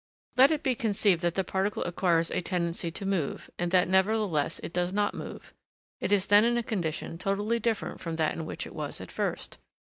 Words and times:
Let 0.35 0.49
it 0.49 0.63
be 0.63 0.73
conceived 0.73 1.21
that 1.21 1.35
the 1.35 1.43
particle 1.43 1.83
acquires 1.83 2.31
a 2.31 2.41
tendency 2.41 2.89
to 2.89 3.05
move, 3.05 3.51
and 3.59 3.69
that 3.69 3.87
nevertheless 3.87 4.59
it 4.63 4.73
does 4.73 4.91
not 4.91 5.13
move. 5.13 5.53
It 5.99 6.11
is 6.11 6.25
then 6.25 6.43
in 6.43 6.57
a 6.57 6.63
condition 6.63 7.19
totally 7.19 7.59
different 7.59 8.01
from 8.01 8.15
that 8.15 8.33
in 8.33 8.47
which 8.47 8.65
it 8.65 8.73
was 8.73 8.99
at 8.99 9.11
first. 9.11 9.59